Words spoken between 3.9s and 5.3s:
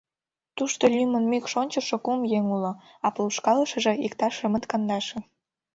иктаж шымыт-кандаше.